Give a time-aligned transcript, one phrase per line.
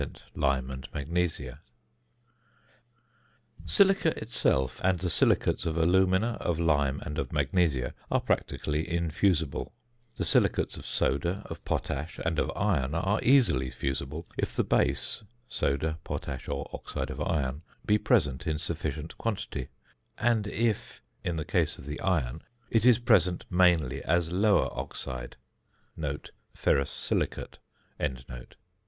[0.01, 1.59] |||| 45 55
[2.71, 8.89] | Silica itself, and the silicates of alumina, of lime, and of magnesia, are practically
[8.89, 9.71] infusible;
[10.17, 15.21] the silicates of soda, of potash, and of iron are easily fusible if the base
[15.47, 19.69] (soda, potash, or oxide of iron) be present in sufficient quantity,
[20.17, 22.41] and if, in the case of the iron,
[22.71, 25.35] it is present mainly as lower oxide
[26.55, 27.59] (ferrous silicate).